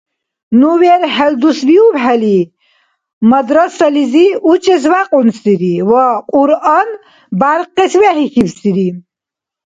Ну 0.59 0.69
верхӏел 0.83 1.33
дус 1.41 1.59
виубхӏели 1.67 2.37
мадрасализи 3.31 4.27
учӏес 4.51 4.83
вякьунсири 4.91 5.75
ва 5.89 6.05
Кьуръан 6.31 6.89
бяркъес 7.39 7.93
вехӏихьибсири. 8.01 8.87